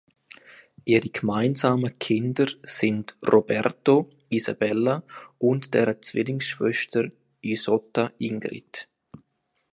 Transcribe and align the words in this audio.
Ihre 0.83 1.09
gemeinsamen 1.09 1.99
Kinder 1.99 2.47
sind 2.63 3.15
Roberto, 3.23 4.09
Isabella 4.29 5.03
und 5.37 5.75
deren 5.75 6.01
Zwillingsschwester 6.01 7.11
Isotta 7.41 8.11
Ingrid. 8.17 8.87